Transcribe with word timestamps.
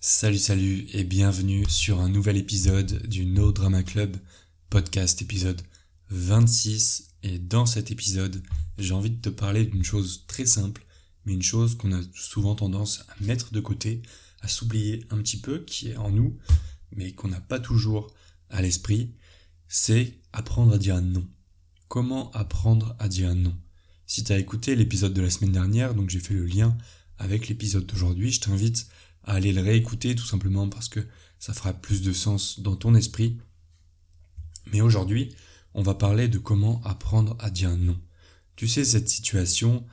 Salut 0.00 0.38
salut 0.38 0.86
et 0.92 1.02
bienvenue 1.02 1.68
sur 1.68 1.98
un 1.98 2.08
nouvel 2.08 2.36
épisode 2.36 3.04
du 3.08 3.26
No 3.26 3.50
Drama 3.50 3.82
Club 3.82 4.16
podcast 4.70 5.20
épisode 5.22 5.60
26 6.10 7.08
et 7.24 7.40
dans 7.40 7.66
cet 7.66 7.90
épisode 7.90 8.40
j'ai 8.78 8.94
envie 8.94 9.10
de 9.10 9.20
te 9.20 9.28
parler 9.28 9.64
d'une 9.64 9.82
chose 9.82 10.24
très 10.28 10.46
simple 10.46 10.86
mais 11.24 11.32
une 11.32 11.42
chose 11.42 11.76
qu'on 11.76 11.92
a 11.92 12.00
souvent 12.14 12.54
tendance 12.54 13.04
à 13.08 13.24
mettre 13.24 13.50
de 13.50 13.58
côté, 13.58 14.02
à 14.40 14.46
s'oublier 14.46 15.04
un 15.10 15.16
petit 15.16 15.40
peu 15.40 15.64
qui 15.64 15.88
est 15.88 15.96
en 15.96 16.12
nous 16.12 16.38
mais 16.92 17.10
qu'on 17.10 17.26
n'a 17.26 17.40
pas 17.40 17.58
toujours 17.58 18.14
à 18.50 18.62
l'esprit, 18.62 19.16
c'est 19.66 20.14
apprendre 20.32 20.74
à 20.74 20.78
dire 20.78 21.02
non. 21.02 21.26
Comment 21.88 22.30
apprendre 22.30 22.94
à 23.00 23.08
dire 23.08 23.34
non? 23.34 23.56
Si 24.06 24.22
tu 24.22 24.30
as 24.30 24.38
écouté 24.38 24.76
l'épisode 24.76 25.12
de 25.12 25.22
la 25.22 25.30
semaine 25.30 25.52
dernière, 25.52 25.96
donc 25.96 26.08
j'ai 26.08 26.20
fait 26.20 26.34
le 26.34 26.46
lien 26.46 26.78
avec 27.18 27.48
l'épisode 27.48 27.84
d'aujourd'hui, 27.84 28.30
je 28.30 28.40
t'invite 28.40 28.86
aller 29.34 29.52
le 29.52 29.62
réécouter 29.62 30.14
tout 30.14 30.24
simplement 30.24 30.68
parce 30.68 30.88
que 30.88 31.06
ça 31.38 31.52
fera 31.52 31.72
plus 31.72 32.02
de 32.02 32.12
sens 32.12 32.60
dans 32.60 32.76
ton 32.76 32.94
esprit. 32.94 33.38
Mais 34.72 34.80
aujourd'hui, 34.80 35.34
on 35.74 35.82
va 35.82 35.94
parler 35.94 36.28
de 36.28 36.38
comment 36.38 36.80
apprendre 36.84 37.36
à 37.38 37.50
dire 37.50 37.76
non. 37.76 37.98
Tu 38.56 38.66
sais, 38.66 38.84
cette 38.84 39.08
situation 39.08 39.86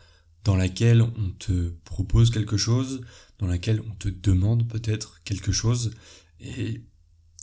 dans 0.43 0.55
laquelle 0.55 1.01
on 1.01 1.31
te 1.37 1.69
propose 1.83 2.31
quelque 2.31 2.57
chose, 2.57 3.01
dans 3.39 3.47
laquelle 3.47 3.81
on 3.89 3.95
te 3.95 4.09
demande 4.09 4.67
peut-être 4.67 5.21
quelque 5.23 5.51
chose, 5.51 5.91
et 6.39 6.81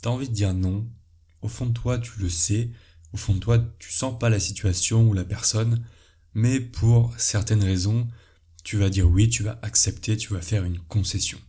t'as 0.01 0.09
envie 0.09 0.29
de 0.29 0.33
dire 0.33 0.53
non. 0.53 0.87
Au 1.41 1.47
fond 1.47 1.65
de 1.65 1.73
toi, 1.73 1.99
tu 1.99 2.19
le 2.19 2.29
sais. 2.29 2.71
Au 3.13 3.17
fond 3.17 3.35
de 3.35 3.39
toi, 3.39 3.63
tu 3.79 3.91
sens 3.91 4.17
pas 4.17 4.29
la 4.29 4.39
situation 4.39 5.07
ou 5.07 5.13
la 5.13 5.25
personne, 5.25 5.85
mais 6.33 6.59
pour 6.59 7.13
certaines 7.17 7.63
raisons, 7.63 8.07
tu 8.63 8.77
vas 8.77 8.89
dire 8.89 9.07
oui, 9.07 9.29
tu 9.29 9.43
vas 9.43 9.59
accepter, 9.61 10.17
tu 10.17 10.33
vas 10.33 10.41
faire 10.41 10.63
une 10.63 10.79
concession. 10.79 11.39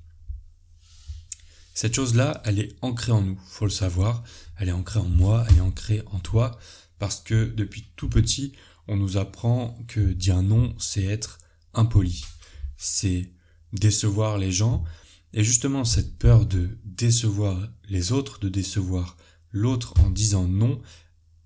Cette 1.74 1.94
chose-là, 1.94 2.40
elle 2.44 2.60
est 2.60 2.76
ancrée 2.82 3.12
en 3.12 3.20
nous, 3.20 3.38
faut 3.46 3.64
le 3.64 3.70
savoir. 3.70 4.22
Elle 4.56 4.68
est 4.68 4.72
ancrée 4.72 5.00
en 5.00 5.08
moi, 5.08 5.44
elle 5.48 5.56
est 5.56 5.60
ancrée 5.60 6.02
en 6.06 6.20
toi, 6.20 6.56
parce 7.00 7.20
que 7.20 7.46
depuis 7.46 7.88
tout 7.96 8.08
petit, 8.08 8.52
on 8.86 8.96
nous 8.96 9.16
apprend 9.16 9.76
que 9.88 10.00
dire 10.00 10.42
non, 10.42 10.74
c'est 10.78 11.04
être 11.04 11.40
impoli, 11.72 12.24
c'est 12.76 13.32
décevoir 13.72 14.38
les 14.38 14.52
gens, 14.52 14.84
et 15.32 15.42
justement 15.42 15.84
cette 15.84 16.16
peur 16.16 16.46
de 16.46 16.78
décevoir 16.84 17.58
les 17.88 18.12
autres, 18.12 18.38
de 18.38 18.48
décevoir 18.48 19.16
l'autre 19.50 19.94
en 19.98 20.10
disant 20.10 20.46
non, 20.46 20.80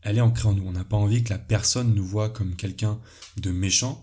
elle 0.03 0.19
est 0.19 0.23
ancrée 0.23 0.49
en 0.49 0.55
nous. 0.55 0.67
On 0.67 0.73
n'a 0.73 0.85
pas 0.85 0.97
envie 0.97 1.25
que 1.25 1.31
la 1.31 1.39
personne 1.39 1.95
nous 1.95 2.05
voit 2.05 2.29
comme 2.29 2.55
quelqu'un 2.55 3.01
de 3.39 3.51
méchant. 3.51 4.03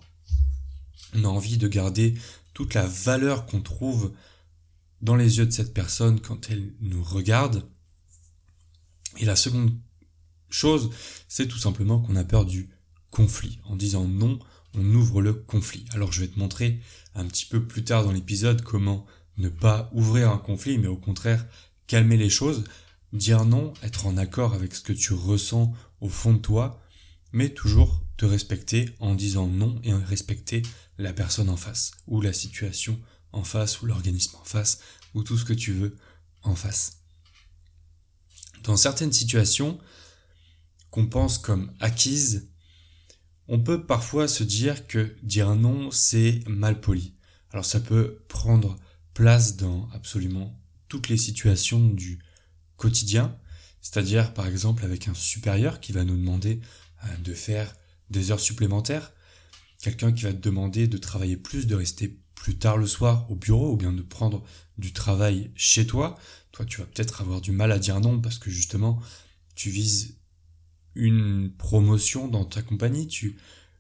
On 1.14 1.24
a 1.24 1.28
envie 1.28 1.58
de 1.58 1.68
garder 1.68 2.16
toute 2.54 2.74
la 2.74 2.88
valeur 2.88 3.46
qu'on 3.46 3.62
trouve 3.62 4.14
dans 5.02 5.16
les 5.16 5.38
yeux 5.38 5.46
de 5.46 5.52
cette 5.52 5.74
personne 5.74 6.20
quand 6.20 6.50
elle 6.50 6.74
nous 6.82 7.04
regarde. 7.04 7.70
Et 9.18 9.26
la 9.26 9.36
seconde 9.36 9.78
chose, 10.50 10.90
c'est 11.28 11.48
tout 11.48 11.58
simplement 11.58 12.00
qu'on 12.00 12.16
a 12.16 12.24
peur 12.24 12.46
du 12.46 12.70
conflit. 13.12 13.60
En 13.66 13.76
disant 13.76 14.06
non, 14.06 14.40
on 14.74 14.94
ouvre 14.94 15.22
le 15.22 15.34
conflit. 15.34 15.86
Alors 15.92 16.12
je 16.12 16.22
vais 16.22 16.28
te 16.28 16.40
montrer 16.40 16.80
un 17.14 17.26
petit 17.26 17.46
peu 17.46 17.66
plus 17.66 17.84
tard 17.84 18.04
dans 18.04 18.12
l'épisode 18.12 18.62
comment 18.62 19.06
ne 19.38 19.50
pas 19.50 19.90
ouvrir 19.94 20.32
un 20.32 20.38
conflit, 20.38 20.78
mais 20.78 20.88
au 20.88 20.98
contraire 20.98 21.46
calmer 21.88 22.18
les 22.18 22.30
choses, 22.30 22.64
dire 23.14 23.46
non, 23.46 23.74
être 23.84 24.08
en 24.08 24.18
accord 24.18 24.54
avec 24.54 24.74
ce 24.74 24.82
que 24.82 24.94
tu 24.94 25.14
ressens 25.14 25.72
au 26.02 26.10
fond 26.10 26.34
de 26.34 26.40
toi, 26.40 26.82
mais 27.32 27.50
toujours 27.50 28.04
te 28.18 28.26
respecter 28.26 28.90
en 29.00 29.14
disant 29.14 29.48
non 29.48 29.80
et 29.84 29.94
respecter 29.94 30.62
la 30.98 31.14
personne 31.14 31.50
en 31.50 31.58
face 31.58 31.92
ou 32.08 32.22
la 32.22 32.34
situation 32.34 33.00
face 33.44 33.82
ou 33.82 33.86
l'organisme 33.86 34.36
en 34.38 34.44
face 34.44 34.80
ou 35.14 35.24
tout 35.24 35.38
ce 35.38 35.46
que 35.46 35.54
tu 35.54 35.72
veux 35.72 35.96
en 36.44 36.56
face. 36.56 37.02
Dans 38.64 38.78
certaines 38.78 39.14
situations 39.14 39.80
qu'on 40.90 41.08
pense 41.08 41.38
comme 41.38 41.74
acquises, 41.80 42.50
on 43.48 43.60
peut 43.60 43.86
parfois 43.86 44.28
se 44.28 44.44
dire 44.44 44.88
que 44.88 45.16
dire 45.22 45.56
non, 45.56 45.92
c'est 45.92 46.40
mal 46.48 46.80
poli. 46.82 47.16
Alors 47.52 47.66
ça 47.66 47.80
peut 47.80 48.24
prendre 48.28 48.78
place 49.14 49.56
dans 49.56 49.88
absolument 49.94 50.60
toutes 50.88 51.10
les 51.10 51.18
situations 51.18 51.88
du 51.90 52.20
quotidien, 52.76 53.38
c'est-à-dire 53.82 54.34
par 54.34 54.48
exemple 54.48 54.84
avec 54.84 55.08
un 55.08 55.14
supérieur 55.14 55.80
qui 55.80 55.92
va 55.92 56.04
nous 56.04 56.18
demander 56.18 56.60
euh, 57.04 57.18
de 57.18 57.34
faire 57.34 57.76
des 58.10 58.32
heures 58.32 58.40
supplémentaires, 58.40 59.14
quelqu'un 59.82 60.12
qui 60.12 60.24
va 60.24 60.34
te 60.34 60.42
demander 60.42 60.88
de 60.88 60.98
travailler 60.98 61.38
plus, 61.38 61.68
de 61.68 61.76
rester 61.76 62.20
plus 62.36 62.58
tard 62.58 62.78
le 62.78 62.88
soir 62.88 63.26
au 63.32 63.36
bureau 63.36 63.74
ou 63.74 63.78
bien 63.78 63.92
de 63.92 64.02
prendre 64.02 64.44
du 64.78 64.94
travail 64.94 65.52
chez 65.56 65.88
toi, 65.88 66.18
toi 66.52 66.66
tu 66.66 66.80
vas 66.80 66.86
peut-être 66.86 67.22
avoir 67.22 67.42
du 67.42 67.52
mal 67.52 67.72
à 67.72 67.80
dire 67.80 68.00
non 68.00 68.20
parce 68.20 68.38
que 68.38 68.50
justement 68.50 69.02
tu 69.56 69.70
vises 69.70 70.18
une 70.96 71.52
promotion 71.58 72.28
dans 72.28 72.46
ta 72.46 72.62
compagnie, 72.62 73.08
tu 73.08 73.38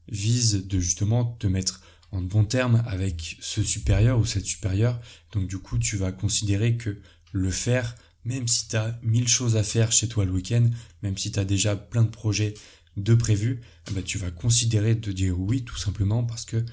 vises 0.10 0.68
de 0.68 0.80
justement 0.80 1.26
te 1.40 1.48
mettre 1.48 1.82
en 2.12 2.22
bon 2.22 2.46
terme 2.46 2.84
avec 2.88 3.38
ce 3.42 3.64
supérieur 3.64 4.20
ou 4.20 4.26
cette 4.26 4.46
supérieure, 4.46 5.00
donc 5.34 5.48
du 5.48 5.58
coup 5.58 5.78
tu 5.78 5.98
vas 5.98 6.12
considérer 6.12 6.78
que 6.78 7.00
le 7.32 7.50
faire, 7.50 7.96
même 8.24 8.48
si 8.48 8.68
tu 8.68 8.76
as 8.76 8.98
mille 9.04 9.28
choses 9.28 9.58
à 9.58 9.64
faire 9.64 9.92
chez 9.92 10.08
toi 10.08 10.26
le 10.26 10.32
week-end, 10.32 10.70
même 11.04 11.18
si 11.18 11.32
tu 11.32 11.40
as 11.40 11.46
déjà 11.46 11.76
plein 11.76 12.04
de 12.04 12.10
projets 12.10 12.54
de 12.98 13.14
prévus, 13.14 13.62
eh 13.90 13.94
ben, 13.94 14.04
tu 14.04 14.18
vas 14.18 14.32
considérer 14.32 14.96
de 14.96 15.12
dire 15.12 15.38
oui 15.38 15.64
tout 15.64 15.78
simplement 15.78 16.24
parce 16.24 16.46
que 16.46 16.64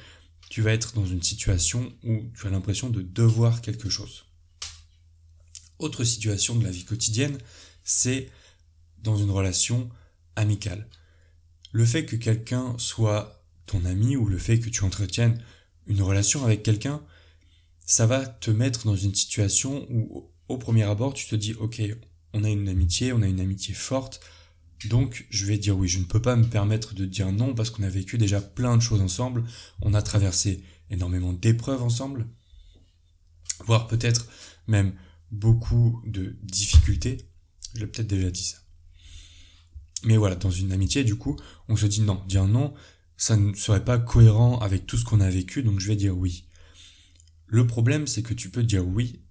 tu 0.52 0.60
vas 0.60 0.74
être 0.74 0.92
dans 0.92 1.06
une 1.06 1.22
situation 1.22 1.94
où 2.04 2.30
tu 2.38 2.46
as 2.46 2.50
l'impression 2.50 2.90
de 2.90 3.00
devoir 3.00 3.62
quelque 3.62 3.88
chose. 3.88 4.26
Autre 5.78 6.04
situation 6.04 6.54
de 6.56 6.62
la 6.62 6.70
vie 6.70 6.84
quotidienne, 6.84 7.38
c'est 7.84 8.28
dans 8.98 9.16
une 9.16 9.30
relation 9.30 9.88
amicale. 10.36 10.86
Le 11.72 11.86
fait 11.86 12.04
que 12.04 12.16
quelqu'un 12.16 12.76
soit 12.76 13.42
ton 13.64 13.86
ami 13.86 14.14
ou 14.14 14.26
le 14.26 14.36
fait 14.36 14.60
que 14.60 14.68
tu 14.68 14.84
entretiennes 14.84 15.42
une 15.86 16.02
relation 16.02 16.44
avec 16.44 16.62
quelqu'un, 16.62 17.02
ça 17.86 18.04
va 18.04 18.26
te 18.26 18.50
mettre 18.50 18.84
dans 18.84 18.94
une 18.94 19.14
situation 19.14 19.86
où 19.88 20.28
au 20.48 20.58
premier 20.58 20.82
abord 20.82 21.14
tu 21.14 21.26
te 21.26 21.34
dis 21.34 21.54
ok, 21.54 21.80
on 22.34 22.44
a 22.44 22.50
une 22.50 22.68
amitié, 22.68 23.14
on 23.14 23.22
a 23.22 23.26
une 23.26 23.40
amitié 23.40 23.72
forte, 23.72 24.20
donc, 24.88 25.26
je 25.30 25.46
vais 25.46 25.58
dire 25.58 25.76
oui, 25.76 25.88
je 25.88 25.98
ne 25.98 26.04
peux 26.04 26.22
pas 26.22 26.36
me 26.36 26.46
permettre 26.46 26.94
de 26.94 27.04
dire 27.04 27.30
non 27.32 27.54
parce 27.54 27.70
qu'on 27.70 27.82
a 27.82 27.88
vécu 27.88 28.18
déjà 28.18 28.40
plein 28.40 28.76
de 28.76 28.82
choses 28.82 29.00
ensemble, 29.00 29.44
on 29.80 29.94
a 29.94 30.02
traversé 30.02 30.64
énormément 30.90 31.32
d'épreuves 31.32 31.82
ensemble, 31.82 32.26
voire 33.66 33.86
peut-être 33.86 34.26
même 34.66 34.94
beaucoup 35.30 36.02
de 36.06 36.36
difficultés. 36.42 37.28
Je 37.74 37.80
l'ai 37.80 37.86
peut-être 37.86 38.08
déjà 38.08 38.30
dit 38.30 38.44
ça. 38.44 38.58
Mais 40.04 40.16
voilà, 40.16 40.36
dans 40.36 40.50
une 40.50 40.72
amitié, 40.72 41.04
du 41.04 41.16
coup, 41.16 41.36
on 41.68 41.76
se 41.76 41.86
dit 41.86 42.00
non, 42.00 42.22
dire 42.26 42.46
non, 42.46 42.74
ça 43.16 43.36
ne 43.36 43.54
serait 43.54 43.84
pas 43.84 43.98
cohérent 43.98 44.58
avec 44.58 44.86
tout 44.86 44.96
ce 44.98 45.04
qu'on 45.04 45.20
a 45.20 45.30
vécu, 45.30 45.62
donc 45.62 45.80
je 45.80 45.88
vais 45.88 45.96
dire 45.96 46.16
oui. 46.16 46.48
Le 47.46 47.66
problème, 47.66 48.06
c'est 48.06 48.22
que 48.22 48.34
tu 48.34 48.50
peux 48.50 48.62
dire 48.62 48.86
oui, 48.86 49.22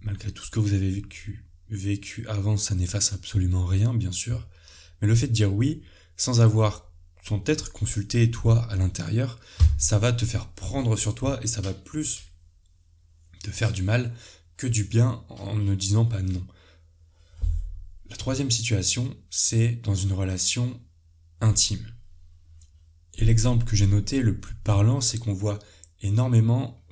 malgré 0.00 0.32
tout 0.32 0.44
ce 0.44 0.50
que 0.50 0.60
vous 0.60 0.74
avez 0.74 0.90
vécu, 0.90 1.46
vécu 1.68 2.26
avant, 2.26 2.56
ça 2.56 2.74
n'efface 2.74 3.12
absolument 3.12 3.64
rien, 3.64 3.94
bien 3.94 4.12
sûr. 4.12 4.48
Mais 5.00 5.08
le 5.08 5.14
fait 5.14 5.28
de 5.28 5.32
dire 5.32 5.52
oui, 5.52 5.82
sans 6.16 6.40
avoir 6.40 6.92
son 7.22 7.42
être 7.46 7.72
consulté 7.72 8.30
toi 8.30 8.66
à 8.70 8.76
l'intérieur, 8.76 9.38
ça 9.76 9.98
va 9.98 10.12
te 10.12 10.24
faire 10.24 10.48
prendre 10.48 10.96
sur 10.96 11.14
toi 11.14 11.38
et 11.42 11.46
ça 11.46 11.60
va 11.60 11.74
plus 11.74 12.22
te 13.42 13.50
faire 13.50 13.72
du 13.72 13.82
mal 13.82 14.14
que 14.56 14.66
du 14.66 14.84
bien 14.84 15.24
en 15.28 15.54
ne 15.54 15.74
disant 15.74 16.04
pas 16.04 16.22
non. 16.22 16.46
La 18.10 18.16
troisième 18.16 18.50
situation, 18.50 19.14
c'est 19.30 19.76
dans 19.82 19.94
une 19.94 20.12
relation 20.12 20.80
intime. 21.40 21.86
Et 23.18 23.24
l'exemple 23.24 23.64
que 23.64 23.76
j'ai 23.76 23.86
noté 23.86 24.22
le 24.22 24.38
plus 24.38 24.54
parlant, 24.54 25.00
c'est 25.00 25.18
qu'on 25.18 25.34
voit 25.34 25.58
énormément, 26.00 26.82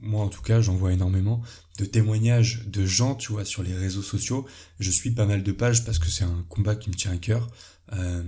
moi 0.00 0.24
en 0.24 0.28
tout 0.28 0.42
cas 0.42 0.60
j'en 0.60 0.74
vois 0.74 0.92
énormément, 0.92 1.42
de 1.78 1.84
témoignages 1.84 2.66
de 2.66 2.86
gens, 2.86 3.14
tu 3.14 3.32
vois, 3.32 3.44
sur 3.44 3.62
les 3.62 3.74
réseaux 3.74 4.02
sociaux. 4.02 4.46
Je 4.78 4.90
suis 4.90 5.10
pas 5.10 5.26
mal 5.26 5.42
de 5.42 5.52
pages 5.52 5.84
parce 5.84 5.98
que 5.98 6.08
c'est 6.08 6.24
un 6.24 6.44
combat 6.48 6.76
qui 6.76 6.90
me 6.90 6.94
tient 6.94 7.12
à 7.12 7.16
cœur. 7.16 7.50
Euh, 7.92 8.22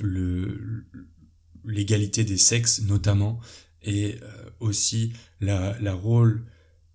le 0.00 0.86
l'égalité 1.64 2.24
des 2.24 2.38
sexes 2.38 2.82
notamment 2.82 3.40
et 3.82 4.18
euh, 4.22 4.50
aussi 4.60 5.12
la, 5.40 5.78
la 5.80 5.92
rôle 5.92 6.46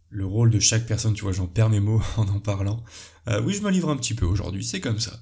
le 0.09 0.25
rôle 0.25 0.49
de 0.49 0.59
chaque 0.59 0.85
personne 0.85 1.13
tu 1.13 1.23
vois 1.23 1.33
j'en 1.33 1.47
perds 1.47 1.69
mes 1.69 1.81
mots 1.81 2.01
en 2.17 2.27
en 2.27 2.39
parlant 2.39 2.83
euh, 3.27 3.41
oui 3.41 3.53
je 3.53 3.61
me 3.61 3.69
livre 3.69 3.89
un 3.89 3.97
petit 3.97 4.13
peu 4.13 4.25
aujourd'hui 4.25 4.63
c'est 4.63 4.79
comme 4.79 4.99
ça 4.99 5.19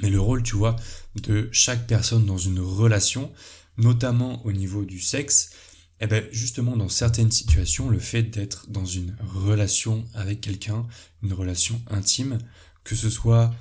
mais 0.00 0.10
le 0.10 0.20
rôle 0.20 0.42
tu 0.42 0.56
vois 0.56 0.76
de 1.16 1.48
chaque 1.52 1.86
personne 1.86 2.26
dans 2.26 2.38
une 2.38 2.60
relation 2.60 3.32
notamment 3.78 4.44
au 4.44 4.52
niveau 4.52 4.84
du 4.84 5.00
sexe 5.00 5.50
eh 6.00 6.06
ben 6.06 6.24
justement 6.32 6.76
dans 6.76 6.88
certaines 6.88 7.30
situations, 7.30 7.88
le 7.88 7.98
fait 7.98 8.22
d'être 8.24 8.70
dans 8.70 8.84
une 8.84 9.16
relation 9.20 10.04
avec 10.14 10.40
quelqu'un, 10.40 10.86
une 11.22 11.32
relation 11.32 11.80
intime, 11.88 12.38
que 12.84 12.96
ce 12.96 13.10
soit 13.10 13.54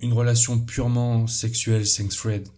une 0.00 0.12
relation 0.12 0.58
purement 0.58 1.26
sexuelle, 1.26 1.86
sex 1.86 2.16
thread, 2.16 2.48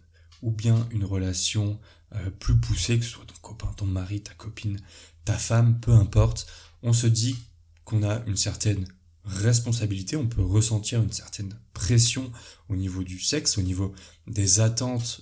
ou 0.41 0.51
bien 0.51 0.87
une 0.91 1.05
relation 1.05 1.79
euh, 2.13 2.29
plus 2.31 2.55
poussée, 2.57 2.97
que 2.97 3.05
ce 3.05 3.11
soit 3.11 3.25
ton 3.25 3.35
copain, 3.41 3.71
ton 3.77 3.85
mari, 3.85 4.21
ta 4.21 4.33
copine, 4.33 4.79
ta 5.23 5.37
femme, 5.37 5.79
peu 5.79 5.91
importe, 5.91 6.47
on 6.81 6.93
se 6.93 7.07
dit 7.07 7.35
qu'on 7.83 8.03
a 8.03 8.23
une 8.25 8.37
certaine 8.37 8.87
responsabilité, 9.23 10.15
on 10.15 10.27
peut 10.27 10.43
ressentir 10.43 11.01
une 11.01 11.11
certaine 11.11 11.57
pression 11.73 12.31
au 12.69 12.75
niveau 12.75 13.03
du 13.03 13.19
sexe, 13.19 13.57
au 13.57 13.61
niveau 13.61 13.93
des 14.27 14.59
attentes 14.59 15.21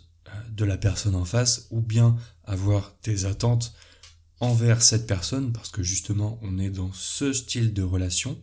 de 0.51 0.65
la 0.65 0.77
personne 0.77 1.15
en 1.15 1.25
face, 1.25 1.67
ou 1.71 1.81
bien 1.81 2.15
avoir 2.43 2.95
des 3.03 3.25
attentes 3.25 3.73
envers 4.39 4.81
cette 4.81 5.07
personne, 5.07 5.53
parce 5.53 5.69
que 5.69 5.83
justement 5.83 6.39
on 6.41 6.59
est 6.59 6.69
dans 6.69 6.91
ce 6.93 7.33
style 7.33 7.73
de 7.73 7.83
relation. 7.83 8.41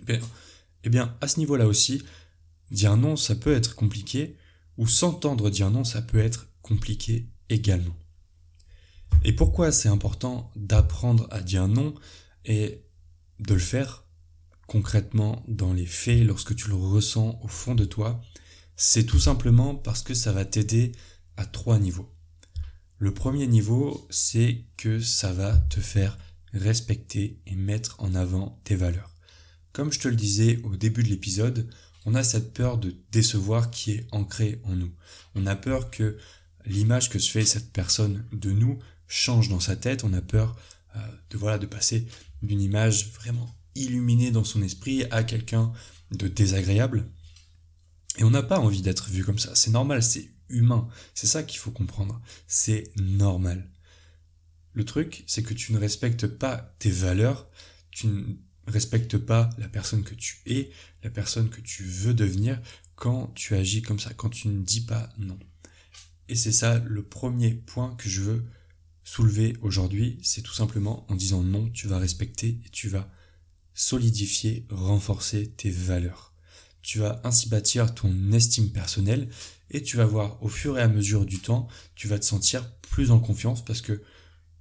Eh 0.00 0.04
bien, 0.04 0.20
eh 0.84 0.90
bien 0.90 1.16
à 1.20 1.28
ce 1.28 1.38
niveau-là 1.38 1.66
aussi, 1.66 2.02
dire 2.70 2.96
non, 2.96 3.16
ça 3.16 3.34
peut 3.34 3.54
être 3.54 3.74
compliqué, 3.74 4.36
ou 4.76 4.86
s'entendre 4.86 5.50
dire 5.50 5.70
non, 5.70 5.84
ça 5.84 6.02
peut 6.02 6.18
être 6.18 6.48
compliqué 6.62 7.28
également. 7.48 7.96
Et 9.24 9.32
pourquoi 9.32 9.72
c'est 9.72 9.88
important 9.88 10.50
d'apprendre 10.56 11.26
à 11.30 11.40
dire 11.40 11.68
non 11.68 11.94
et 12.44 12.82
de 13.38 13.54
le 13.54 13.60
faire 13.60 14.04
concrètement 14.66 15.44
dans 15.48 15.72
les 15.72 15.86
faits 15.86 16.24
lorsque 16.24 16.54
tu 16.54 16.68
le 16.68 16.76
ressens 16.76 17.38
au 17.42 17.48
fond 17.48 17.74
de 17.74 17.84
toi? 17.84 18.22
C'est 18.82 19.04
tout 19.04 19.20
simplement 19.20 19.74
parce 19.74 20.02
que 20.02 20.14
ça 20.14 20.32
va 20.32 20.46
t'aider 20.46 20.92
à 21.36 21.44
trois 21.44 21.78
niveaux. 21.78 22.10
Le 22.96 23.12
premier 23.12 23.46
niveau, 23.46 24.06
c'est 24.08 24.64
que 24.78 25.00
ça 25.00 25.34
va 25.34 25.54
te 25.54 25.80
faire 25.80 26.16
respecter 26.54 27.42
et 27.46 27.56
mettre 27.56 27.96
en 27.98 28.14
avant 28.14 28.58
tes 28.64 28.76
valeurs. 28.76 29.14
Comme 29.74 29.92
je 29.92 30.00
te 30.00 30.08
le 30.08 30.16
disais 30.16 30.62
au 30.64 30.76
début 30.76 31.02
de 31.02 31.10
l'épisode, 31.10 31.68
on 32.06 32.14
a 32.14 32.24
cette 32.24 32.54
peur 32.54 32.78
de 32.78 32.96
décevoir 33.12 33.70
qui 33.70 33.92
est 33.92 34.06
ancrée 34.12 34.62
en 34.64 34.74
nous. 34.76 34.94
On 35.34 35.46
a 35.46 35.56
peur 35.56 35.90
que 35.90 36.16
l'image 36.64 37.10
que 37.10 37.18
se 37.18 37.30
fait 37.30 37.44
cette 37.44 37.74
personne 37.74 38.24
de 38.32 38.50
nous 38.50 38.78
change 39.06 39.50
dans 39.50 39.60
sa 39.60 39.76
tête. 39.76 40.04
On 40.04 40.14
a 40.14 40.22
peur 40.22 40.56
euh, 40.96 41.00
de 41.28 41.36
voilà 41.36 41.58
de 41.58 41.66
passer 41.66 42.06
d'une 42.42 42.62
image 42.62 43.12
vraiment 43.12 43.54
illuminée 43.74 44.30
dans 44.30 44.44
son 44.44 44.62
esprit 44.62 45.04
à 45.10 45.22
quelqu'un 45.22 45.70
de 46.12 46.28
désagréable. 46.28 47.04
Et 48.20 48.24
on 48.24 48.30
n'a 48.30 48.42
pas 48.42 48.60
envie 48.60 48.82
d'être 48.82 49.08
vu 49.08 49.24
comme 49.24 49.38
ça. 49.38 49.54
C'est 49.54 49.70
normal, 49.70 50.02
c'est 50.02 50.30
humain. 50.50 50.86
C'est 51.14 51.26
ça 51.26 51.42
qu'il 51.42 51.58
faut 51.58 51.70
comprendre. 51.70 52.20
C'est 52.46 52.92
normal. 53.00 53.70
Le 54.74 54.84
truc, 54.84 55.24
c'est 55.26 55.42
que 55.42 55.54
tu 55.54 55.72
ne 55.72 55.78
respectes 55.78 56.26
pas 56.26 56.76
tes 56.78 56.90
valeurs, 56.90 57.48
tu 57.90 58.08
ne 58.08 58.34
respectes 58.66 59.16
pas 59.16 59.48
la 59.56 59.68
personne 59.68 60.04
que 60.04 60.14
tu 60.14 60.36
es, 60.44 60.70
la 61.02 61.08
personne 61.08 61.48
que 61.48 61.62
tu 61.62 61.82
veux 61.82 62.12
devenir 62.12 62.60
quand 62.94 63.28
tu 63.34 63.54
agis 63.54 63.80
comme 63.80 63.98
ça, 63.98 64.12
quand 64.12 64.28
tu 64.28 64.48
ne 64.48 64.62
dis 64.62 64.82
pas 64.82 65.08
non. 65.16 65.38
Et 66.28 66.36
c'est 66.36 66.52
ça 66.52 66.78
le 66.78 67.02
premier 67.02 67.54
point 67.54 67.94
que 67.96 68.10
je 68.10 68.20
veux 68.20 68.44
soulever 69.02 69.56
aujourd'hui, 69.62 70.20
c'est 70.22 70.42
tout 70.42 70.52
simplement 70.52 71.10
en 71.10 71.16
disant 71.16 71.42
non, 71.42 71.70
tu 71.70 71.88
vas 71.88 71.98
respecter 71.98 72.60
et 72.66 72.68
tu 72.68 72.90
vas 72.90 73.10
solidifier, 73.72 74.66
renforcer 74.68 75.50
tes 75.52 75.70
valeurs. 75.70 76.29
Tu 76.82 76.98
vas 76.98 77.20
ainsi 77.24 77.48
bâtir 77.48 77.94
ton 77.94 78.32
estime 78.32 78.70
personnelle 78.70 79.28
et 79.70 79.82
tu 79.82 79.96
vas 79.96 80.06
voir 80.06 80.42
au 80.42 80.48
fur 80.48 80.78
et 80.78 80.82
à 80.82 80.88
mesure 80.88 81.24
du 81.26 81.40
temps, 81.40 81.68
tu 81.94 82.08
vas 82.08 82.18
te 82.18 82.24
sentir 82.24 82.72
plus 82.80 83.10
en 83.10 83.20
confiance 83.20 83.64
parce 83.64 83.80
que 83.80 84.02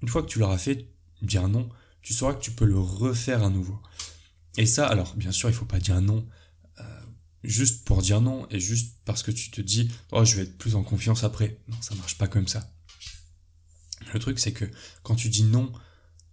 une 0.01 0.07
fois 0.07 0.21
que 0.21 0.27
tu 0.27 0.39
l'auras 0.39 0.57
fait, 0.57 0.87
dire 1.21 1.47
non, 1.47 1.69
tu 2.01 2.13
sauras 2.13 2.33
que 2.33 2.41
tu 2.41 2.51
peux 2.51 2.65
le 2.65 2.79
refaire 2.79 3.43
à 3.43 3.49
nouveau. 3.49 3.79
Et 4.57 4.65
ça, 4.65 4.87
alors 4.87 5.15
bien 5.15 5.31
sûr, 5.31 5.49
il 5.49 5.55
faut 5.55 5.65
pas 5.65 5.79
dire 5.79 6.01
non 6.01 6.27
euh, 6.79 7.01
juste 7.43 7.85
pour 7.85 8.01
dire 8.01 8.21
non 8.21 8.47
et 8.49 8.59
juste 8.59 8.97
parce 9.05 9.23
que 9.23 9.31
tu 9.31 9.51
te 9.51 9.61
dis 9.61 9.89
oh 10.11 10.25
je 10.25 10.35
vais 10.35 10.43
être 10.43 10.57
plus 10.57 10.75
en 10.75 10.83
confiance 10.83 11.23
après. 11.23 11.59
Non, 11.67 11.77
ça 11.81 11.95
marche 11.95 12.17
pas 12.17 12.27
comme 12.27 12.47
ça. 12.47 12.71
Le 14.13 14.19
truc 14.19 14.39
c'est 14.39 14.53
que 14.53 14.65
quand 15.03 15.15
tu 15.15 15.29
dis 15.29 15.43
non 15.43 15.71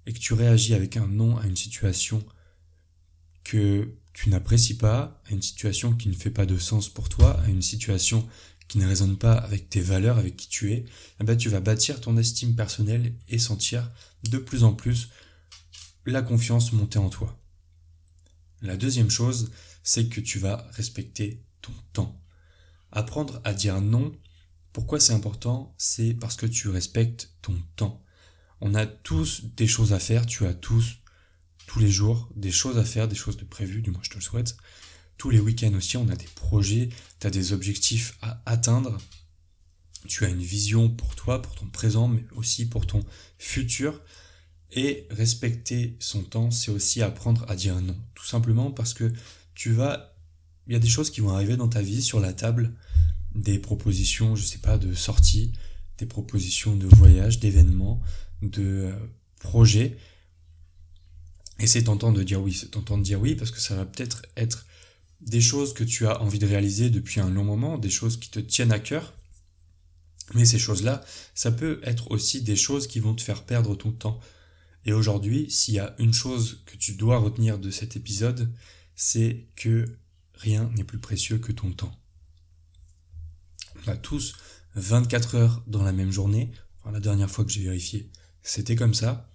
et 0.07 0.13
que 0.13 0.19
tu 0.19 0.35
réagis 0.35 0.75
avec 0.75 0.97
un 0.97 1.09
non 1.09 1.37
à 1.37 1.47
une 1.47 1.57
situation 1.57 2.25
que 3.45 3.95
tu 4.17 4.31
n'apprécies 4.31 4.79
pas, 4.79 5.21
à 5.27 5.33
une 5.33 5.43
situation 5.43 5.93
qui 5.93 6.09
ne 6.09 6.15
fait 6.15 6.31
pas 6.31 6.47
de 6.47 6.57
sens 6.57 6.89
pour 6.89 7.11
toi, 7.11 7.39
à 7.43 7.49
une 7.49 7.61
situation 7.61 8.27
qui 8.67 8.79
ne 8.79 8.87
résonne 8.87 9.19
pas 9.19 9.35
avec 9.35 9.69
tes 9.69 9.83
valeurs, 9.83 10.17
avec 10.17 10.39
qui 10.39 10.49
tu 10.49 10.73
es, 10.73 10.87
eh 11.21 11.25
ben 11.25 11.37
tu 11.37 11.51
vas 11.51 11.61
bâtir 11.61 12.01
ton 12.01 12.17
estime 12.17 12.57
personnelle 12.57 13.15
et 13.29 13.39
sentir 13.39 13.93
de 14.31 14.39
plus 14.39 14.65
en 14.65 14.73
plus 14.73 15.11
la 16.07 16.23
confiance 16.23 16.73
monter 16.73 16.99
en 16.99 17.11
toi. 17.11 17.39
La 18.63 18.79
deuxième 18.79 19.11
chose, 19.11 19.51
c'est 19.83 20.09
que 20.09 20.23
tu 20.23 20.39
vas 20.39 20.67
respecter 20.73 21.45
ton 21.61 21.75
temps. 21.93 22.19
Apprendre 22.93 23.43
à 23.45 23.53
dire 23.53 23.83
non, 23.83 24.13
pourquoi 24.73 24.99
c'est 24.99 25.13
important 25.13 25.75
C'est 25.77 26.15
parce 26.15 26.37
que 26.37 26.47
tu 26.47 26.71
respectes 26.71 27.35
ton 27.43 27.63
temps. 27.77 28.03
On 28.63 28.75
a 28.75 28.87
tous 28.87 29.45
des 29.57 29.67
choses 29.67 29.93
à 29.93 29.99
faire, 29.99 30.25
tu 30.25 30.47
as 30.47 30.55
tous, 30.55 31.03
tous 31.67 31.79
les 31.79 31.91
jours, 31.91 32.29
des 32.37 32.51
choses 32.51 32.79
à 32.79 32.85
faire, 32.85 33.09
des 33.09 33.17
choses 33.17 33.37
de 33.37 33.45
prévues, 33.45 33.83
du 33.83 33.91
moins 33.91 34.01
je 34.03 34.11
te 34.11 34.15
le 34.17 34.21
souhaite. 34.21 34.57
Tous 35.19 35.31
les 35.31 35.41
week-ends 35.41 35.75
aussi, 35.75 35.97
on 35.97 36.09
a 36.09 36.17
des 36.17 36.29
projets, 36.35 36.91
tu 37.21 37.27
as 37.27 37.31
des 37.31 37.53
objectifs 37.53 38.19
à 38.23 38.43
atteindre. 38.47 38.99
Tu 40.07 40.25
as 40.25 40.29
une 40.29 40.43
vision 40.43 40.89
pour 40.89 41.17
toi, 41.17 41.43
pour 41.43 41.55
ton 41.55 41.67
présent, 41.67 42.07
mais 42.07 42.25
aussi 42.37 42.69
pour 42.69 42.87
ton 42.87 43.03
futur. 43.39 44.03
Et 44.73 45.07
respecter 45.11 45.97
son 46.01 46.23
temps, 46.23 46.51
c'est 46.51 46.71
aussi 46.71 47.03
apprendre 47.03 47.45
à 47.49 47.57
dire 47.57 47.81
non. 47.81 47.97
Tout 48.15 48.27
simplement 48.27 48.71
parce 48.71 48.95
que 48.95 49.13
tu 49.55 49.73
vas... 49.73 50.15
Il 50.67 50.73
y 50.73 50.77
a 50.77 50.81
des 50.81 50.89
choses 50.89 51.11
qui 51.11 51.21
vont 51.21 51.31
arriver 51.31 51.57
dans 51.57 51.69
ta 51.69 51.81
vie 51.81 52.03
sur 52.03 52.21
la 52.21 52.33
table, 52.33 52.75
des 53.35 53.59
propositions, 53.59 54.37
je 54.37 54.45
sais 54.45 54.59
pas, 54.59 54.79
de 54.79 54.95
sortie, 54.95 55.53
des 55.99 56.07
propositions 56.07 56.77
de 56.77 56.87
voyage, 56.87 57.39
d'événements, 57.39 58.03
de 58.43 58.63
euh, 58.63 58.97
projets. 59.41 59.97
Et 61.59 61.67
c'est 61.67 61.85
tentant 61.85 62.13
de 62.13 62.23
dire 62.23 62.41
oui, 62.43 62.53
c'est 62.53 62.71
tentant 62.71 62.99
de 62.99 63.03
dire 63.03 63.21
oui 63.21 63.35
parce 63.35 63.51
que 63.51 63.61
ça 63.61 63.75
va 63.75 63.87
peut-être 63.87 64.23
être 64.37 64.67
des 65.21 65.41
choses 65.41 65.73
que 65.73 65.85
tu 65.85 66.07
as 66.07 66.21
envie 66.21 66.39
de 66.39 66.47
réaliser 66.47 66.91
depuis 66.91 67.21
un 67.21 67.31
long 67.31 67.45
moment, 67.45 67.79
des 67.79 67.91
choses 67.91 68.19
qui 68.19 68.31
te 68.31 68.39
tiennent 68.39 68.73
à 68.73 68.79
cœur. 68.79 69.15
Mais 70.35 70.45
ces 70.45 70.59
choses-là, 70.59 71.05
ça 71.35 71.51
peut 71.51 71.81
être 71.85 72.11
aussi 72.11 72.43
des 72.43 72.57
choses 72.57 72.87
qui 72.87 73.01
vont 73.01 73.15
te 73.15 73.23
faire 73.23 73.45
perdre 73.45 73.75
ton 73.75 73.93
temps. 73.93 74.21
Et 74.85 74.93
aujourd'hui, 74.93 75.51
s'il 75.51 75.75
y 75.75 75.79
a 75.79 75.95
une 75.99 76.13
chose 76.13 76.63
que 76.67 76.77
tu 76.77 76.93
dois 76.93 77.19
retenir 77.19 77.59
de 77.59 77.71
cet 77.71 77.97
épisode, 77.97 78.53
c'est 78.95 79.47
que 79.57 79.85
rien 80.35 80.71
n'est 80.77 80.85
plus 80.85 80.99
précieux 80.99 81.39
que 81.39 81.53
ton 81.53 81.73
temps. 81.73 81.97
On 83.87 83.91
a 83.91 83.97
tous 83.97 84.35
24 84.75 85.35
heures 85.37 85.63
dans 85.67 85.83
la 85.83 85.93
même 85.93 86.11
journée. 86.11 86.51
Enfin, 86.81 86.93
la 86.93 87.01
dernière 87.01 87.31
fois 87.31 87.45
que 87.45 87.51
j'ai 87.51 87.63
vérifié, 87.63 88.11
c'était 88.43 88.77
comme 88.77 88.95
ça. 88.95 89.33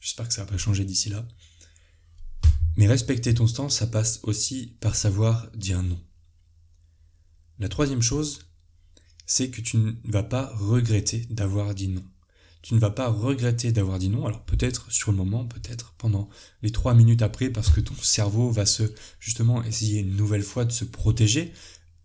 J'espère 0.00 0.28
que 0.28 0.34
ça 0.34 0.44
va 0.44 0.50
pas 0.50 0.58
changer 0.58 0.84
d'ici 0.84 1.08
là. 1.08 1.26
Mais 2.76 2.86
respecter 2.86 3.34
ton 3.34 3.46
temps, 3.46 3.68
ça 3.68 3.86
passe 3.86 4.20
aussi 4.22 4.76
par 4.80 4.96
savoir 4.96 5.50
dire 5.54 5.82
non. 5.82 6.00
La 7.58 7.68
troisième 7.68 8.02
chose, 8.02 8.46
c'est 9.26 9.50
que 9.50 9.60
tu 9.60 9.76
ne 9.76 9.92
vas 10.04 10.22
pas 10.22 10.52
regretter 10.54 11.26
d'avoir 11.30 11.74
dit 11.74 11.88
non 11.88 12.04
tu 12.62 12.74
ne 12.74 12.78
vas 12.78 12.90
pas 12.90 13.08
regretter 13.08 13.72
d'avoir 13.72 13.98
dit 13.98 14.08
non. 14.08 14.24
Alors 14.24 14.44
peut-être 14.44 14.90
sur 14.90 15.10
le 15.10 15.18
moment, 15.18 15.44
peut-être 15.44 15.94
pendant 15.98 16.28
les 16.62 16.70
trois 16.70 16.94
minutes 16.94 17.22
après, 17.22 17.50
parce 17.50 17.70
que 17.70 17.80
ton 17.80 17.94
cerveau 17.96 18.50
va 18.50 18.66
se 18.66 18.84
justement 19.18 19.62
essayer 19.64 20.00
une 20.00 20.16
nouvelle 20.16 20.44
fois 20.44 20.64
de 20.64 20.72
se 20.72 20.84
protéger. 20.84 21.52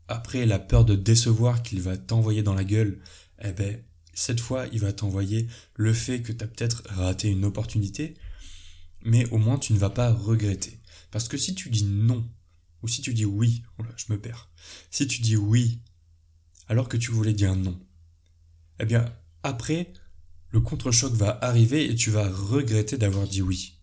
Après 0.08 0.46
la 0.46 0.60
peur 0.60 0.84
de 0.84 0.96
décevoir 0.96 1.64
qu'il 1.64 1.82
va 1.82 1.96
t'envoyer 1.96 2.42
dans 2.42 2.56
la 2.56 2.64
gueule, 2.64 3.00
eh 3.44 3.52
ben 3.52 3.80
cette 4.14 4.40
fois 4.40 4.66
il 4.72 4.80
va 4.80 4.92
t'envoyer 4.94 5.48
le 5.76 5.94
fait 5.94 6.22
que 6.22 6.32
tu 6.32 6.48
peut-être 6.48 6.84
raté 6.88 7.30
une 7.30 7.46
opportunité, 7.46 8.16
mais 9.08 9.26
au 9.30 9.38
moins 9.38 9.58
tu 9.58 9.74
ne 9.74 9.80
vas 9.80 9.90
pas 9.90 10.12
regretter. 10.12 10.80
Parce 11.12 11.30
que 11.30 11.38
si 11.38 11.56
tu 11.56 11.70
dis 11.70 11.86
non, 11.86 12.30
ou 12.84 12.88
si 12.88 13.02
tu 13.02 13.14
dis 13.14 13.26
oui, 13.26 13.64
oh 13.80 13.84
je 13.96 14.12
me 14.12 14.20
perds. 14.20 14.52
Si 14.92 15.08
tu 15.08 15.22
dis 15.22 15.38
oui, 15.38 15.82
alors 16.68 16.90
que 16.90 16.98
tu 16.98 17.12
voulais 17.12 17.34
dire 17.34 17.56
non, 17.56 17.80
eh 18.80 18.86
bien 18.86 19.06
après 19.44 19.94
le 20.50 20.60
contre-choc 20.60 21.14
va 21.14 21.40
arriver 21.42 21.90
et 21.90 21.96
tu 21.96 22.12
vas 22.12 22.30
regretter 22.30 22.98
d'avoir 22.98 23.28
dit 23.28 23.42
oui. 23.42 23.80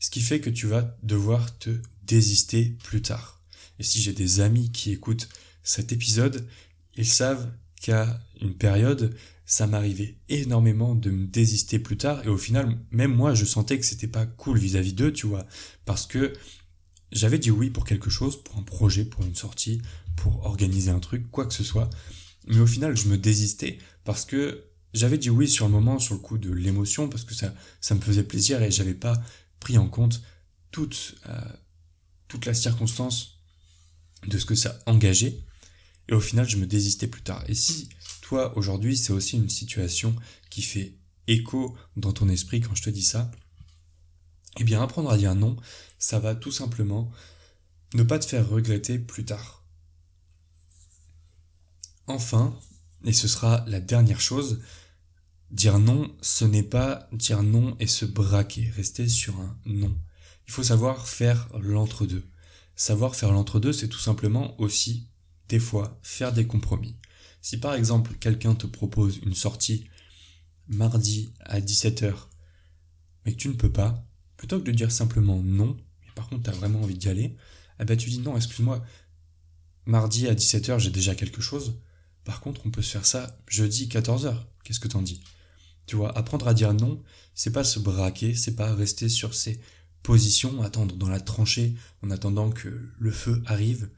Ce 0.00 0.10
qui 0.10 0.20
fait 0.20 0.40
que 0.40 0.50
tu 0.50 0.66
vas 0.66 0.96
devoir 1.02 1.58
te 1.58 1.70
désister 2.02 2.76
plus 2.84 3.02
tard. 3.02 3.42
Et 3.78 3.82
si 3.82 4.00
j'ai 4.02 4.12
des 4.12 4.40
amis 4.40 4.70
qui 4.70 4.92
écoutent 4.92 5.28
cet 5.62 5.92
épisode, 5.92 6.46
ils 6.94 7.06
savent 7.06 7.50
qu'à 7.80 8.20
une 8.40 8.54
période, 8.54 9.14
ça 9.46 9.66
m'arrivait 9.66 10.18
énormément 10.28 10.94
de 10.94 11.10
me 11.10 11.26
désister 11.26 11.78
plus 11.78 11.96
tard. 11.96 12.24
Et 12.24 12.28
au 12.28 12.38
final, 12.38 12.78
même 12.90 13.14
moi, 13.14 13.34
je 13.34 13.44
sentais 13.44 13.78
que 13.78 13.86
c'était 13.86 14.06
pas 14.06 14.26
cool 14.26 14.58
vis-à-vis 14.58 14.92
d'eux, 14.92 15.12
tu 15.12 15.26
vois, 15.26 15.46
parce 15.84 16.06
que 16.06 16.32
j'avais 17.12 17.38
dit 17.38 17.50
oui 17.50 17.70
pour 17.70 17.84
quelque 17.84 18.10
chose, 18.10 18.42
pour 18.42 18.56
un 18.58 18.62
projet, 18.62 19.04
pour 19.04 19.24
une 19.24 19.34
sortie, 19.34 19.80
pour 20.16 20.44
organiser 20.44 20.90
un 20.90 21.00
truc, 21.00 21.30
quoi 21.30 21.46
que 21.46 21.54
ce 21.54 21.64
soit, 21.64 21.88
mais 22.46 22.60
au 22.60 22.66
final, 22.66 22.96
je 22.96 23.08
me 23.08 23.18
désistais 23.18 23.78
parce 24.04 24.24
que 24.24 24.64
j'avais 24.94 25.18
dit 25.18 25.30
oui 25.30 25.48
sur 25.48 25.66
le 25.66 25.72
moment, 25.72 25.98
sur 25.98 26.14
le 26.14 26.20
coup 26.20 26.38
de 26.38 26.50
l'émotion, 26.50 27.08
parce 27.08 27.24
que 27.24 27.34
ça, 27.34 27.54
ça 27.80 27.94
me 27.94 28.00
faisait 28.00 28.22
plaisir 28.22 28.62
et 28.62 28.70
j'avais 28.70 28.94
pas 28.94 29.22
pris 29.60 29.78
en 29.78 29.88
compte 29.88 30.22
toute, 30.70 31.16
euh, 31.28 31.40
toute 32.26 32.46
la 32.46 32.54
circonstance 32.54 33.42
de 34.26 34.38
ce 34.38 34.46
que 34.46 34.54
ça 34.54 34.78
engageait. 34.86 35.38
Et 36.08 36.14
au 36.14 36.20
final, 36.20 36.48
je 36.48 36.56
me 36.56 36.66
désistais 36.66 37.06
plus 37.06 37.22
tard. 37.22 37.44
Et 37.48 37.54
si 37.54 37.88
toi, 38.22 38.56
aujourd'hui, 38.56 38.96
c'est 38.96 39.12
aussi 39.12 39.36
une 39.36 39.48
situation 39.50 40.14
qui 40.50 40.62
fait 40.62 40.94
écho 41.26 41.76
dans 41.96 42.12
ton 42.12 42.28
esprit 42.28 42.60
quand 42.60 42.74
je 42.74 42.82
te 42.82 42.90
dis 42.90 43.02
ça, 43.02 43.30
Eh 44.58 44.64
bien, 44.64 44.82
apprendre 44.82 45.10
à 45.10 45.18
dire 45.18 45.34
non, 45.34 45.56
ça 45.98 46.18
va 46.18 46.34
tout 46.34 46.52
simplement 46.52 47.10
ne 47.94 48.02
pas 48.02 48.18
te 48.18 48.26
faire 48.26 48.48
regretter 48.48 48.98
plus 48.98 49.24
tard. 49.24 49.64
Enfin, 52.06 52.58
et 53.04 53.12
ce 53.12 53.28
sera 53.28 53.64
la 53.66 53.80
dernière 53.80 54.20
chose, 54.20 54.60
dire 55.50 55.78
non, 55.78 56.14
ce 56.22 56.44
n'est 56.44 56.62
pas 56.62 57.08
dire 57.12 57.42
non 57.42 57.76
et 57.80 57.86
se 57.86 58.04
braquer, 58.04 58.70
rester 58.70 59.08
sur 59.08 59.38
un 59.40 59.58
non. 59.66 59.96
Il 60.46 60.52
faut 60.52 60.62
savoir 60.62 61.06
faire 61.06 61.48
l'entre-deux. 61.60 62.26
Savoir 62.74 63.14
faire 63.14 63.32
l'entre-deux, 63.32 63.72
c'est 63.72 63.88
tout 63.88 63.98
simplement 63.98 64.58
aussi, 64.60 65.08
des 65.48 65.58
fois, 65.58 65.98
faire 66.02 66.32
des 66.32 66.46
compromis. 66.46 66.96
Si 67.40 67.58
par 67.58 67.74
exemple 67.74 68.14
quelqu'un 68.14 68.54
te 68.54 68.66
propose 68.66 69.18
une 69.18 69.34
sortie 69.34 69.88
mardi 70.66 71.32
à 71.40 71.60
17h, 71.60 72.14
mais 73.24 73.32
que 73.32 73.38
tu 73.38 73.48
ne 73.48 73.54
peux 73.54 73.72
pas, 73.72 74.04
plutôt 74.36 74.58
que 74.58 74.64
de 74.64 74.72
dire 74.72 74.92
simplement 74.92 75.40
non, 75.42 75.76
mais 76.02 76.12
par 76.14 76.28
contre 76.28 76.44
tu 76.44 76.50
as 76.50 76.54
vraiment 76.54 76.82
envie 76.82 76.98
d'y 76.98 77.08
aller, 77.08 77.36
eh 77.80 77.84
ben 77.84 77.96
tu 77.96 78.10
dis 78.10 78.20
non, 78.20 78.36
excuse-moi, 78.36 78.84
mardi 79.86 80.28
à 80.28 80.34
17h 80.34 80.78
j'ai 80.78 80.90
déjà 80.90 81.14
quelque 81.14 81.40
chose, 81.40 81.80
par 82.24 82.40
contre 82.40 82.66
on 82.66 82.70
peut 82.70 82.82
se 82.82 82.90
faire 82.90 83.06
ça 83.06 83.38
jeudi 83.48 83.86
14h, 83.86 84.36
qu'est-ce 84.64 84.80
que 84.80 84.88
t'en 84.88 85.02
dis? 85.02 85.22
Tu 85.86 85.96
vois, 85.96 86.16
apprendre 86.18 86.46
à 86.48 86.54
dire 86.54 86.74
non, 86.74 87.02
c'est 87.34 87.52
pas 87.52 87.64
se 87.64 87.78
braquer, 87.78 88.34
c'est 88.34 88.56
pas 88.56 88.74
rester 88.74 89.08
sur 89.08 89.32
ses 89.32 89.58
positions, 90.02 90.60
attendre 90.62 90.96
dans 90.96 91.08
la 91.08 91.20
tranchée 91.20 91.74
en 92.02 92.10
attendant 92.10 92.50
que 92.50 92.90
le 92.98 93.10
feu 93.10 93.42
arrive, 93.46 93.90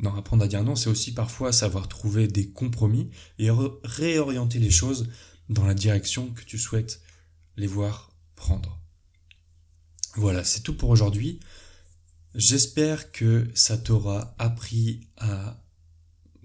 non, 0.00 0.14
apprendre 0.14 0.44
à 0.44 0.48
dire 0.48 0.62
non, 0.62 0.76
c'est 0.76 0.90
aussi 0.90 1.12
parfois 1.12 1.52
savoir 1.52 1.88
trouver 1.88 2.28
des 2.28 2.50
compromis 2.50 3.10
et 3.38 3.48
réorienter 3.82 4.58
les 4.58 4.70
choses 4.70 5.08
dans 5.48 5.64
la 5.64 5.74
direction 5.74 6.30
que 6.30 6.44
tu 6.44 6.58
souhaites 6.58 7.00
les 7.56 7.66
voir 7.66 8.12
prendre. 8.36 8.80
Voilà, 10.14 10.44
c'est 10.44 10.60
tout 10.60 10.76
pour 10.76 10.90
aujourd'hui. 10.90 11.40
J'espère 12.34 13.10
que 13.10 13.48
ça 13.54 13.76
t'aura 13.76 14.34
appris 14.38 15.08
à, 15.16 15.62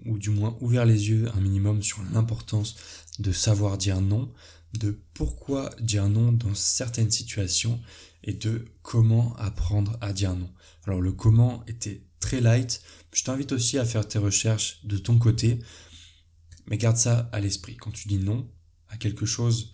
ou 0.06 0.18
du 0.18 0.30
moins 0.30 0.56
ouvert 0.60 0.84
les 0.84 1.08
yeux 1.08 1.30
un 1.36 1.40
minimum 1.40 1.82
sur 1.82 2.02
l'importance 2.12 2.76
de 3.18 3.30
savoir 3.30 3.78
dire 3.78 4.00
non, 4.00 4.32
de 4.74 4.98
pourquoi 5.12 5.70
dire 5.80 6.08
non 6.08 6.32
dans 6.32 6.54
certaines 6.54 7.10
situations 7.10 7.80
et 8.24 8.32
de 8.32 8.64
comment 8.82 9.36
apprendre 9.36 9.96
à 10.00 10.12
dire 10.12 10.34
non. 10.34 10.50
Alors 10.86 11.00
le 11.00 11.12
comment 11.12 11.64
était 11.66 12.02
très 12.24 12.40
light. 12.40 12.82
Je 13.12 13.22
t'invite 13.22 13.52
aussi 13.52 13.78
à 13.78 13.84
faire 13.84 14.08
tes 14.08 14.18
recherches 14.18 14.84
de 14.84 14.96
ton 14.96 15.18
côté, 15.18 15.58
mais 16.66 16.78
garde 16.78 16.96
ça 16.96 17.28
à 17.32 17.40
l'esprit. 17.40 17.76
Quand 17.76 17.90
tu 17.90 18.08
dis 18.08 18.18
non 18.18 18.50
à 18.88 18.96
quelque 18.96 19.26
chose 19.26 19.72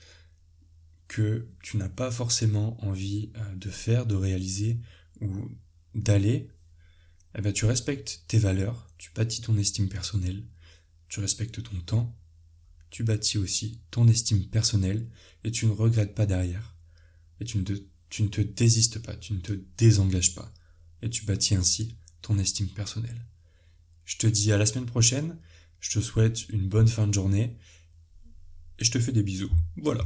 que 1.07 1.49
tu 1.63 1.77
n'as 1.77 1.89
pas 1.89 2.11
forcément 2.11 2.83
envie 2.85 3.31
euh, 3.37 3.55
de 3.55 3.71
faire, 3.71 4.05
de 4.05 4.17
réaliser 4.17 4.81
ou 5.21 5.49
d'aller, 5.95 6.49
eh 7.37 7.41
ben, 7.41 7.53
tu 7.53 7.67
respectes 7.67 8.25
tes 8.27 8.39
valeurs, 8.39 8.89
tu 8.99 9.13
bâtis 9.15 9.41
ton 9.41 9.57
estime 9.57 9.89
personnelle, 9.89 10.45
tu 11.09 11.21
respectes 11.21 11.63
ton 11.63 11.81
temps, 11.81 12.19
tu 12.91 13.05
bâtis 13.05 13.39
aussi 13.39 13.81
ton 13.93 14.09
estime 14.09 14.45
personnelle 14.49 15.09
et 15.45 15.53
tu 15.53 15.67
ne 15.67 15.73
regrettes 15.73 16.17
pas 16.17 16.27
derrière. 16.27 16.77
Et 17.41 17.45
tu 17.45 17.59
ne 17.59 17.63
te, 17.63 17.75
tu 18.09 18.25
ne 18.25 18.29
te 18.29 18.41
désistes 18.41 18.99
pas, 18.99 19.15
tu 19.15 19.35
ne 19.35 19.41
te 19.41 19.53
désengages 19.79 20.35
pas. 20.35 20.53
Et 21.03 21.09
tu 21.09 21.25
bâtis 21.25 21.55
ainsi 21.55 21.97
ton 22.23 22.39
estime 22.39 22.69
personnelle. 22.69 23.25
Je 24.05 24.17
te 24.17 24.27
dis 24.27 24.53
à 24.53 24.59
la 24.59 24.67
semaine 24.67 24.87
prochaine, 24.87 25.37
je 25.81 25.91
te 25.91 26.01
souhaite 26.01 26.49
une 26.49 26.69
bonne 26.69 26.89
fin 26.89 27.07
de 27.07 27.15
journée 27.15 27.57
et 28.79 28.85
je 28.85 28.91
te 28.91 28.99
fais 28.99 29.13
des 29.13 29.23
bisous. 29.23 29.51
Voilà. 29.77 30.05